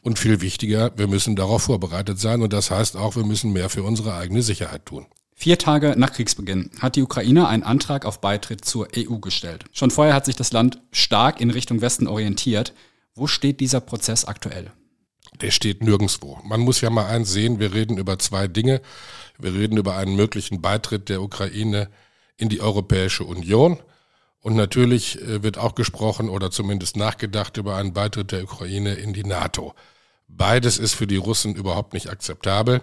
Und 0.02 0.20
viel 0.20 0.40
wichtiger, 0.40 0.92
wir 0.96 1.08
müssen 1.08 1.34
darauf 1.34 1.64
vorbereitet 1.64 2.20
sein. 2.20 2.42
Und 2.42 2.52
das 2.52 2.70
heißt 2.70 2.96
auch, 2.96 3.16
wir 3.16 3.24
müssen 3.24 3.52
mehr 3.52 3.70
für 3.70 3.82
unsere 3.82 4.14
eigene 4.14 4.42
Sicherheit 4.42 4.86
tun. 4.86 5.06
Vier 5.40 5.56
Tage 5.56 5.94
nach 5.96 6.12
Kriegsbeginn 6.12 6.70
hat 6.80 6.96
die 6.96 7.02
Ukraine 7.02 7.48
einen 7.48 7.62
Antrag 7.62 8.04
auf 8.04 8.20
Beitritt 8.20 8.62
zur 8.62 8.88
EU 8.94 9.16
gestellt. 9.20 9.64
Schon 9.72 9.90
vorher 9.90 10.12
hat 10.12 10.26
sich 10.26 10.36
das 10.36 10.52
Land 10.52 10.82
stark 10.92 11.40
in 11.40 11.48
Richtung 11.48 11.80
Westen 11.80 12.06
orientiert. 12.08 12.74
Wo 13.14 13.26
steht 13.26 13.60
dieser 13.60 13.80
Prozess 13.80 14.26
aktuell? 14.26 14.70
Der 15.40 15.50
steht 15.50 15.82
nirgendwo. 15.82 16.38
Man 16.44 16.60
muss 16.60 16.82
ja 16.82 16.90
mal 16.90 17.06
eins 17.06 17.32
sehen, 17.32 17.58
wir 17.58 17.72
reden 17.72 17.96
über 17.96 18.18
zwei 18.18 18.48
Dinge. 18.48 18.82
Wir 19.38 19.54
reden 19.54 19.78
über 19.78 19.96
einen 19.96 20.14
möglichen 20.14 20.60
Beitritt 20.60 21.08
der 21.08 21.22
Ukraine 21.22 21.88
in 22.36 22.50
die 22.50 22.60
Europäische 22.60 23.24
Union. 23.24 23.78
Und 24.40 24.56
natürlich 24.56 25.22
äh, 25.22 25.42
wird 25.42 25.56
auch 25.56 25.74
gesprochen 25.74 26.28
oder 26.28 26.50
zumindest 26.50 26.98
nachgedacht 26.98 27.56
über 27.56 27.76
einen 27.76 27.94
Beitritt 27.94 28.32
der 28.32 28.44
Ukraine 28.44 28.92
in 28.92 29.14
die 29.14 29.24
NATO. 29.24 29.74
Beides 30.28 30.76
ist 30.76 30.92
für 30.92 31.06
die 31.06 31.16
Russen 31.16 31.54
überhaupt 31.54 31.94
nicht 31.94 32.10
akzeptabel. 32.10 32.82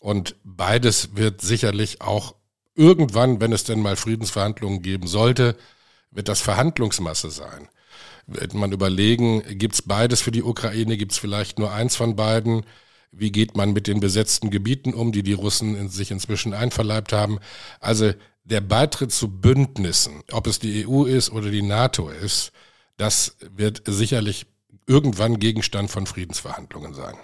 Und 0.00 0.36
beides 0.44 1.16
wird 1.16 1.40
sicherlich 1.40 2.00
auch 2.00 2.34
irgendwann, 2.74 3.40
wenn 3.40 3.52
es 3.52 3.64
denn 3.64 3.80
mal 3.80 3.96
Friedensverhandlungen 3.96 4.82
geben 4.82 5.06
sollte, 5.06 5.56
wird 6.10 6.28
das 6.28 6.40
Verhandlungsmasse 6.40 7.30
sein. 7.30 7.68
Wird 8.26 8.54
man 8.54 8.72
überlegen, 8.72 9.42
gibt 9.58 9.74
es 9.74 9.82
beides 9.82 10.20
für 10.20 10.32
die 10.32 10.42
Ukraine, 10.42 10.96
gibt 10.96 11.12
es 11.12 11.18
vielleicht 11.18 11.58
nur 11.58 11.72
eins 11.72 11.96
von 11.96 12.16
beiden? 12.16 12.64
Wie 13.12 13.30
geht 13.30 13.56
man 13.56 13.72
mit 13.72 13.86
den 13.86 14.00
besetzten 14.00 14.50
Gebieten 14.50 14.92
um, 14.92 15.12
die 15.12 15.22
die 15.22 15.32
Russen 15.32 15.76
in 15.76 15.88
sich 15.88 16.10
inzwischen 16.10 16.52
einverleibt 16.52 17.12
haben? 17.12 17.38
Also 17.80 18.12
der 18.44 18.60
Beitritt 18.60 19.12
zu 19.12 19.28
Bündnissen, 19.28 20.22
ob 20.32 20.46
es 20.46 20.58
die 20.58 20.86
EU 20.86 21.04
ist 21.04 21.30
oder 21.30 21.50
die 21.50 21.62
NATO 21.62 22.08
ist, 22.08 22.52
das 22.96 23.36
wird 23.56 23.82
sicherlich 23.86 24.46
irgendwann 24.86 25.38
Gegenstand 25.38 25.90
von 25.90 26.06
Friedensverhandlungen 26.06 26.94
sein. 26.94 27.14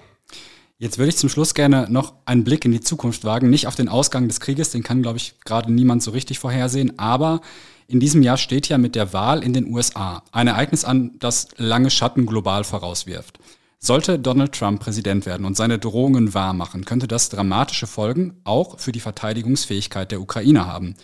Jetzt 0.82 0.98
würde 0.98 1.10
ich 1.10 1.16
zum 1.16 1.28
Schluss 1.28 1.54
gerne 1.54 1.86
noch 1.88 2.14
einen 2.24 2.42
Blick 2.42 2.64
in 2.64 2.72
die 2.72 2.80
Zukunft 2.80 3.22
wagen. 3.22 3.50
Nicht 3.50 3.68
auf 3.68 3.76
den 3.76 3.88
Ausgang 3.88 4.26
des 4.26 4.40
Krieges, 4.40 4.70
den 4.70 4.82
kann, 4.82 5.00
glaube 5.00 5.16
ich, 5.16 5.34
gerade 5.44 5.72
niemand 5.72 6.02
so 6.02 6.10
richtig 6.10 6.40
vorhersehen. 6.40 6.98
Aber 6.98 7.40
in 7.86 8.00
diesem 8.00 8.20
Jahr 8.20 8.36
steht 8.36 8.68
ja 8.68 8.78
mit 8.78 8.96
der 8.96 9.12
Wahl 9.12 9.44
in 9.44 9.52
den 9.52 9.72
USA 9.72 10.24
ein 10.32 10.48
Ereignis 10.48 10.84
an, 10.84 11.12
das 11.20 11.46
lange 11.56 11.88
Schatten 11.88 12.26
global 12.26 12.64
vorauswirft. 12.64 13.38
Sollte 13.78 14.18
Donald 14.18 14.54
Trump 14.58 14.80
Präsident 14.80 15.24
werden 15.24 15.46
und 15.46 15.56
seine 15.56 15.78
Drohungen 15.78 16.34
wahrmachen, 16.34 16.84
könnte 16.84 17.06
das 17.06 17.28
dramatische 17.28 17.86
Folgen 17.86 18.40
auch 18.42 18.80
für 18.80 18.90
die 18.90 18.98
Verteidigungsfähigkeit 18.98 20.10
der 20.10 20.20
Ukraine 20.20 20.66
haben. 20.66 20.96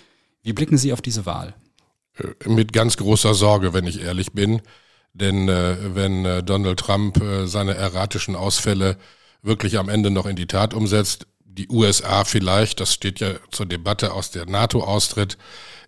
Wie 0.42 0.54
blicken 0.54 0.76
Sie 0.76 0.92
auf 0.92 1.02
diese 1.02 1.24
Wahl? 1.24 1.54
Äh, 2.16 2.48
mit 2.48 2.72
ganz 2.72 2.96
großer 2.96 3.32
Sorge, 3.32 3.74
wenn 3.74 3.86
ich 3.86 4.02
ehrlich 4.02 4.32
bin. 4.32 4.60
Denn 5.12 5.48
äh, 5.48 5.76
wenn 5.94 6.24
äh, 6.24 6.42
Donald 6.42 6.80
Trump 6.80 7.22
äh, 7.22 7.46
seine 7.46 7.74
erratischen 7.74 8.34
Ausfälle 8.34 8.96
wirklich 9.42 9.78
am 9.78 9.88
Ende 9.88 10.10
noch 10.10 10.26
in 10.26 10.36
die 10.36 10.46
Tat 10.46 10.74
umsetzt. 10.74 11.26
Die 11.44 11.68
USA 11.68 12.24
vielleicht, 12.24 12.80
das 12.80 12.94
steht 12.94 13.20
ja 13.20 13.34
zur 13.50 13.66
Debatte, 13.66 14.12
aus 14.12 14.30
der 14.30 14.46
NATO 14.46 14.82
austritt. 14.82 15.38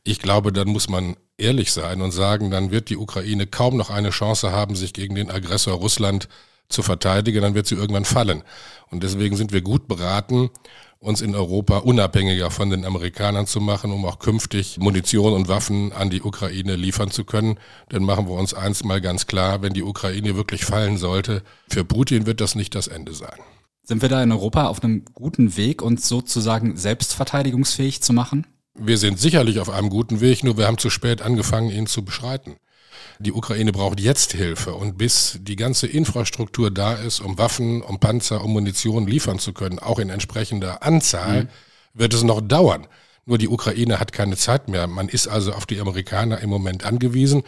Ich 0.02 0.20
glaube, 0.20 0.52
dann 0.52 0.68
muss 0.68 0.88
man 0.88 1.16
ehrlich 1.36 1.72
sein 1.72 2.02
und 2.02 2.12
sagen, 2.12 2.50
dann 2.50 2.70
wird 2.70 2.90
die 2.90 2.96
Ukraine 2.96 3.46
kaum 3.46 3.76
noch 3.76 3.90
eine 3.90 4.10
Chance 4.10 4.52
haben, 4.52 4.74
sich 4.76 4.92
gegen 4.92 5.14
den 5.14 5.30
Aggressor 5.30 5.74
Russland 5.74 6.28
zu 6.68 6.82
verteidigen, 6.82 7.42
dann 7.42 7.54
wird 7.54 7.66
sie 7.66 7.74
irgendwann 7.74 8.04
fallen. 8.04 8.42
Und 8.90 9.02
deswegen 9.02 9.36
sind 9.36 9.52
wir 9.52 9.60
gut 9.60 9.88
beraten, 9.88 10.50
uns 11.00 11.22
in 11.22 11.34
Europa 11.34 11.78
unabhängiger 11.78 12.50
von 12.50 12.68
den 12.68 12.84
Amerikanern 12.84 13.46
zu 13.46 13.60
machen, 13.60 13.90
um 13.90 14.04
auch 14.04 14.18
künftig 14.18 14.78
Munition 14.78 15.32
und 15.32 15.48
Waffen 15.48 15.92
an 15.92 16.10
die 16.10 16.20
Ukraine 16.20 16.76
liefern 16.76 17.10
zu 17.10 17.24
können. 17.24 17.58
Denn 17.90 18.04
machen 18.04 18.28
wir 18.28 18.34
uns 18.34 18.52
eins 18.52 18.84
mal 18.84 19.00
ganz 19.00 19.26
klar, 19.26 19.62
wenn 19.62 19.72
die 19.72 19.82
Ukraine 19.82 20.36
wirklich 20.36 20.66
fallen 20.66 20.98
sollte, 20.98 21.42
für 21.68 21.84
Putin 21.84 22.26
wird 22.26 22.42
das 22.42 22.54
nicht 22.54 22.74
das 22.74 22.86
Ende 22.86 23.14
sein. 23.14 23.38
Sind 23.82 24.02
wir 24.02 24.10
da 24.10 24.22
in 24.22 24.30
Europa 24.30 24.66
auf 24.66 24.84
einem 24.84 25.06
guten 25.14 25.56
Weg, 25.56 25.80
uns 25.80 26.06
sozusagen 26.06 26.76
selbstverteidigungsfähig 26.76 28.02
zu 28.02 28.12
machen? 28.12 28.46
Wir 28.78 28.98
sind 28.98 29.18
sicherlich 29.18 29.58
auf 29.58 29.70
einem 29.70 29.88
guten 29.88 30.20
Weg, 30.20 30.44
nur 30.44 30.58
wir 30.58 30.66
haben 30.66 30.78
zu 30.78 30.90
spät 30.90 31.22
angefangen, 31.22 31.70
ihn 31.70 31.86
zu 31.86 32.04
beschreiten. 32.04 32.56
Die 33.18 33.32
Ukraine 33.32 33.72
braucht 33.72 34.00
jetzt 34.00 34.32
Hilfe 34.32 34.74
und 34.74 34.98
bis 34.98 35.38
die 35.40 35.56
ganze 35.56 35.86
Infrastruktur 35.86 36.70
da 36.70 36.94
ist, 36.94 37.20
um 37.20 37.38
Waffen, 37.38 37.82
um 37.82 37.98
Panzer, 37.98 38.42
um 38.44 38.52
Munition 38.52 39.06
liefern 39.06 39.38
zu 39.38 39.52
können, 39.52 39.78
auch 39.78 39.98
in 39.98 40.10
entsprechender 40.10 40.82
Anzahl, 40.82 41.44
mhm. 41.44 41.48
wird 41.94 42.14
es 42.14 42.22
noch 42.22 42.40
dauern. 42.40 42.86
Nur 43.26 43.38
die 43.38 43.48
Ukraine 43.48 44.00
hat 44.00 44.12
keine 44.12 44.36
Zeit 44.36 44.68
mehr. 44.68 44.86
Man 44.86 45.08
ist 45.08 45.28
also 45.28 45.52
auf 45.52 45.66
die 45.66 45.80
Amerikaner 45.80 46.40
im 46.40 46.50
Moment 46.50 46.84
angewiesen. 46.84 47.42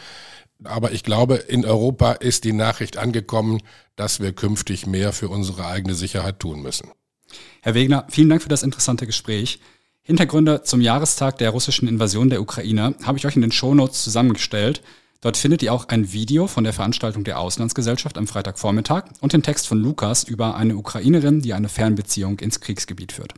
Aber 0.65 0.93
ich 0.93 1.03
glaube, 1.03 1.37
in 1.37 1.65
Europa 1.65 2.13
ist 2.13 2.45
die 2.45 2.53
Nachricht 2.53 2.97
angekommen, 2.97 3.61
dass 3.97 4.21
wir 4.21 4.33
künftig 4.33 4.87
mehr 4.87 5.13
für 5.13 5.29
unsere 5.29 5.67
eigene 5.67 5.95
Sicherheit 5.95 6.39
tun 6.39 6.63
müssen. 6.63 6.91
Herr 7.63 7.75
Wegner, 7.75 8.07
vielen 8.11 8.29
Dank 8.29 8.43
für 8.43 8.49
das 8.49 8.63
interessante 8.63 9.07
Gespräch. 9.07 9.59
Hintergründe 10.03 10.63
zum 10.63 10.81
Jahrestag 10.81 11.39
der 11.39 11.51
russischen 11.51 11.89
Invasion 11.89 12.29
der 12.29 12.41
Ukraine 12.41 12.95
habe 13.05 13.19
ich 13.19 13.27
euch 13.27 13.37
in 13.37 13.43
den 13.43 13.53
Shownotes 13.53 14.03
zusammengestellt. 14.03 14.83
Dort 15.23 15.37
findet 15.37 15.63
ihr 15.63 15.73
auch 15.73 15.87
ein 15.87 16.13
Video 16.13 16.49
von 16.49 16.65
der 16.65 16.73
Veranstaltung 16.73 17.23
der 17.23 17.39
Auslandsgesellschaft 17.39 18.19
am 18.19 18.27
Freitagvormittag 18.27 19.05
und 19.21 19.33
den 19.33 19.45
Text 19.45 19.69
von 19.69 19.79
Lukas 19.79 20.25
über 20.25 20.57
eine 20.57 20.77
Ukrainerin, 20.77 21.41
die 21.41 21.55
eine 21.55 21.69
Fernbeziehung 21.69 22.41
ins 22.41 22.59
Kriegsgebiet 22.59 23.13
führt. 23.13 23.33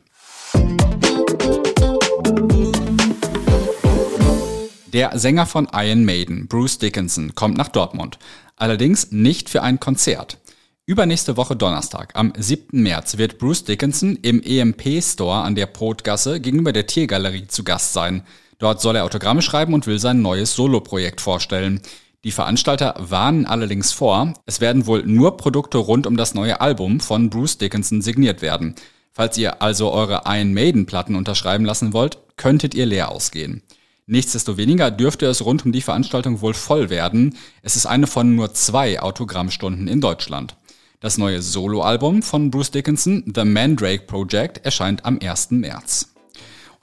Der 4.95 5.19
Sänger 5.19 5.45
von 5.45 5.69
Iron 5.75 6.07
Maiden, 6.07 6.49
Bruce 6.49 6.79
Dickinson, 6.79 7.35
kommt 7.35 7.59
nach 7.59 7.69
Dortmund. 7.69 8.19
Allerdings 8.57 9.13
nicht 9.13 9.51
für 9.51 9.63
ein 9.63 9.79
Konzert. 9.79 10.39
Übernächste 10.87 11.37
Woche 11.37 11.55
Donnerstag, 11.55 12.13
am 12.15 12.33
7. 12.35 12.83
März, 12.83 13.19
wird 13.19 13.39
Bruce 13.39 13.65
Dickinson 13.65 14.17
im 14.23 14.43
EMP 14.43 15.03
Store 15.03 15.43
an 15.43 15.55
der 15.55 15.67
Potgasse 15.67 16.41
gegenüber 16.41 16.73
der 16.73 16.87
Tiergalerie 16.87 17.47
zu 17.47 17.63
Gast 17.63 17.93
sein. 17.93 18.23
Dort 18.59 18.81
soll 18.81 18.97
er 18.97 19.05
Autogramme 19.05 19.43
schreiben 19.43 19.75
und 19.75 19.87
will 19.87 19.99
sein 19.99 20.23
neues 20.23 20.55
Soloprojekt 20.55 21.21
vorstellen. 21.21 21.81
Die 22.25 22.31
Veranstalter 22.31 22.95
warnen 22.99 23.45
allerdings 23.45 23.93
vor, 23.93 24.33
es 24.47 24.61
werden 24.61 24.87
wohl 24.87 25.03
nur 25.05 25.37
Produkte 25.37 25.79
rund 25.79 26.07
um 26.07 26.17
das 26.17 26.35
neue 26.35 26.61
Album 26.61 27.01
von 27.01 27.29
Bruce 27.29 27.59
Dickinson 27.59 28.01
signiert 28.01 28.41
werden. 28.41 28.75
Falls 29.13 29.37
ihr 29.37 29.63
also 29.63 29.93
eure 29.93 30.23
Iron 30.27 30.55
Maiden 30.55 30.87
Platten 30.87 31.17
unterschreiben 31.17 31.65
lassen 31.65 31.93
wollt, 31.93 32.19
könntet 32.37 32.75
ihr 32.75 32.87
leer 32.87 33.11
ausgehen. 33.11 33.63
Nichtsdestoweniger 34.07 34.91
dürfte 34.91 35.27
es 35.27 35.45
rund 35.45 35.65
um 35.65 35.73
die 35.73 35.81
Veranstaltung 35.83 36.41
wohl 36.41 36.55
voll 36.55 36.91
werden. 36.91 37.37
Es 37.63 37.77
ist 37.77 37.87
eine 37.87 38.07
von 38.07 38.35
nur 38.35 38.53
zwei 38.53 39.01
Autogrammstunden 39.01 39.89
in 39.89 40.01
Deutschland. 40.01 40.57
Das 41.01 41.19
neue 41.19 41.43
Soloalbum 41.43 42.23
von 42.23 42.51
Bruce 42.51 42.71
Dickinson, 42.71 43.23
The 43.35 43.45
Mandrake 43.45 44.05
Project, 44.07 44.65
erscheint 44.65 45.05
am 45.05 45.19
1. 45.23 45.51
März. 45.51 46.14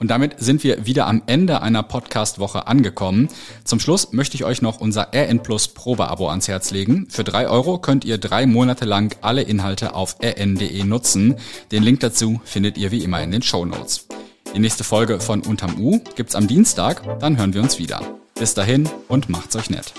Und 0.02 0.08
damit 0.08 0.34
sind 0.40 0.64
wir 0.64 0.84
wieder 0.84 1.06
am 1.06 1.22
Ende 1.26 1.62
einer 1.62 1.84
Podcast-Woche 1.84 2.66
angekommen. 2.66 3.28
Zum 3.62 3.78
Schluss 3.78 4.12
möchte 4.12 4.34
ich 4.34 4.44
euch 4.44 4.60
noch 4.60 4.80
unser 4.80 5.10
RN 5.14 5.44
Plus 5.44 5.68
Probeabo 5.68 6.28
ans 6.28 6.48
Herz 6.48 6.72
legen. 6.72 7.06
Für 7.08 7.22
drei 7.22 7.46
Euro 7.46 7.78
könnt 7.78 8.04
ihr 8.04 8.18
drei 8.18 8.46
Monate 8.46 8.84
lang 8.84 9.14
alle 9.20 9.42
Inhalte 9.42 9.94
auf 9.94 10.16
rn.de 10.20 10.82
nutzen. 10.82 11.36
Den 11.70 11.84
Link 11.84 12.00
dazu 12.00 12.40
findet 12.42 12.78
ihr 12.78 12.90
wie 12.90 13.04
immer 13.04 13.22
in 13.22 13.30
den 13.30 13.42
Show 13.42 13.64
Notes. 13.64 14.08
Die 14.56 14.58
nächste 14.58 14.82
Folge 14.82 15.20
von 15.20 15.40
Unterm 15.40 15.78
U 15.78 16.00
gibt's 16.16 16.34
am 16.34 16.48
Dienstag, 16.48 17.20
dann 17.20 17.36
hören 17.36 17.54
wir 17.54 17.62
uns 17.62 17.78
wieder. 17.78 18.00
Bis 18.34 18.54
dahin 18.54 18.88
und 19.06 19.28
macht's 19.28 19.54
euch 19.54 19.70
nett. 19.70 19.94